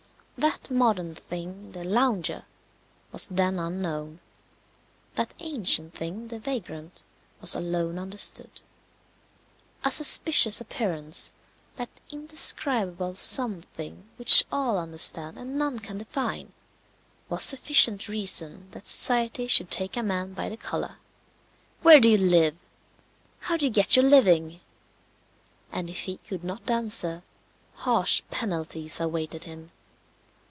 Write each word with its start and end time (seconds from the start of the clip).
That 0.37 0.71
modern 0.71 1.13
thing, 1.13 1.73
the 1.73 1.83
lounger, 1.83 2.45
was 3.11 3.27
then 3.27 3.59
unknown; 3.59 4.21
that 5.13 5.35
ancient 5.39 5.93
thing, 5.93 6.29
the 6.29 6.39
vagrant, 6.39 7.03
was 7.39 7.53
alone 7.53 7.99
understood. 7.99 8.49
A 9.85 9.91
suspicious 9.91 10.59
appearance, 10.59 11.35
that 11.75 11.91
indescribable 12.09 13.13
something 13.13 14.09
which 14.17 14.43
all 14.51 14.79
understand 14.79 15.37
and 15.37 15.59
none 15.59 15.77
can 15.77 15.99
define, 15.99 16.53
was 17.29 17.43
sufficient 17.43 18.07
reason 18.09 18.67
that 18.71 18.87
society 18.87 19.45
should 19.45 19.69
take 19.69 19.95
a 19.95 20.01
man 20.01 20.33
by 20.33 20.49
the 20.49 20.57
collar. 20.57 20.95
"Where 21.83 21.99
do 21.99 22.09
you 22.09 22.17
live? 22.17 22.57
How 23.41 23.57
do 23.57 23.65
you 23.65 23.71
get 23.71 23.95
your 23.95 24.05
living?" 24.05 24.61
And 25.71 25.87
if 25.87 25.99
he 26.05 26.17
could 26.17 26.43
not 26.43 26.67
answer, 26.71 27.21
harsh 27.75 28.23
penalties 28.31 28.99
awaited 28.99 29.43
him. 29.43 29.69